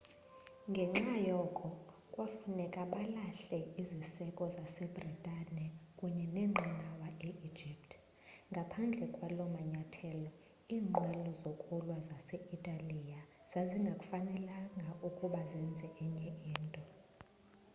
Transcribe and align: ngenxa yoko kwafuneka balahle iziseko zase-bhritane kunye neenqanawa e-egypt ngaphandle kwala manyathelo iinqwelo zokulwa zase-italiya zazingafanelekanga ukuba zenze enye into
ngenxa 0.69 1.15
yoko 1.29 1.67
kwafuneka 2.13 2.81
balahle 2.93 3.59
iziseko 3.81 4.43
zase-bhritane 4.55 5.65
kunye 5.97 6.25
neenqanawa 6.35 7.07
e-egypt 7.27 7.91
ngaphandle 8.51 9.05
kwala 9.15 9.45
manyathelo 9.55 10.31
iinqwelo 10.75 11.29
zokulwa 11.41 11.97
zase-italiya 12.09 13.19
zazingafanelekanga 13.51 14.89
ukuba 15.07 15.39
zenze 15.51 15.87
enye 16.05 16.29
into 16.51 16.83